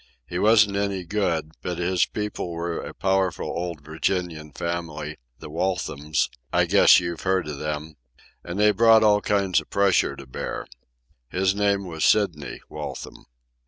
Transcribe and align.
He 0.25 0.39
wasn't 0.39 0.77
any 0.77 1.03
good, 1.05 1.51
but 1.61 1.77
his 1.77 2.07
people 2.07 2.49
were 2.51 2.79
a 2.81 2.91
powerful 2.91 3.45
old 3.45 3.81
Virginian 3.81 4.51
family, 4.51 5.17
the 5.37 5.47
Walthams—I 5.51 6.65
guess 6.65 6.99
you've 6.99 7.21
heard 7.21 7.47
of 7.47 7.59
them—and 7.59 8.59
they 8.59 8.71
brought 8.71 9.03
all 9.03 9.21
kinds 9.21 9.61
of 9.61 9.69
pressure 9.69 10.15
to 10.15 10.25
bear. 10.25 10.65
His 11.29 11.53
name 11.53 11.85
was 11.85 12.03
Sidney 12.03 12.61
Waltham." 12.67 13.25